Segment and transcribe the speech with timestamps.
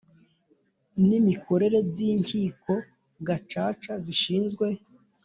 [1.07, 2.73] n imikorere by Inkiko
[3.27, 4.67] Gacaca zishinzwe